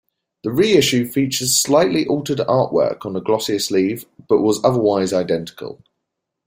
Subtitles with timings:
[0.43, 5.83] The reissue featured slightly altered artwork on a glossier sleeve, but was otherwise identical.